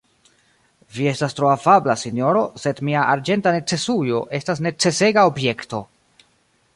[0.95, 5.83] Vi estas tro afabla, sinjoro, sed mia arĝenta necesujo estas necesega objekto.